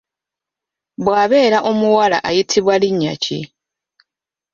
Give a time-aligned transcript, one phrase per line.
[1.05, 3.39] bwabeera omuwala ayitibwa linnya ki?